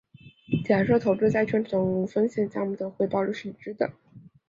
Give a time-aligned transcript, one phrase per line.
[0.65, 3.93] 假设投资债券等无风险项目的回报率是已知的。